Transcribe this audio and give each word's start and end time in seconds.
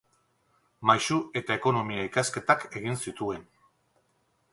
Maisu 0.89 1.17
eta 1.41 1.57
ekonomia 1.61 2.05
ikasketak 2.07 2.65
egin 2.81 2.99
zituen. 3.07 3.45